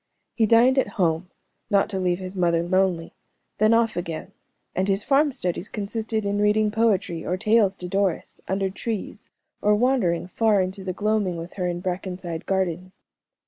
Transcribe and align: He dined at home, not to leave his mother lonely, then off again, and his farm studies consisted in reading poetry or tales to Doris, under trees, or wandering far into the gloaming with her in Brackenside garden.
He 0.33 0.47
dined 0.47 0.79
at 0.79 0.87
home, 0.97 1.29
not 1.69 1.87
to 1.91 1.99
leave 1.99 2.17
his 2.17 2.35
mother 2.35 2.63
lonely, 2.63 3.13
then 3.59 3.71
off 3.71 3.95
again, 3.95 4.31
and 4.73 4.87
his 4.87 5.03
farm 5.03 5.31
studies 5.31 5.69
consisted 5.69 6.25
in 6.25 6.39
reading 6.41 6.71
poetry 6.71 7.23
or 7.23 7.37
tales 7.37 7.77
to 7.77 7.87
Doris, 7.87 8.41
under 8.47 8.71
trees, 8.71 9.29
or 9.61 9.75
wandering 9.75 10.25
far 10.29 10.59
into 10.59 10.83
the 10.83 10.91
gloaming 10.91 11.37
with 11.37 11.53
her 11.53 11.67
in 11.67 11.81
Brackenside 11.83 12.47
garden. 12.47 12.93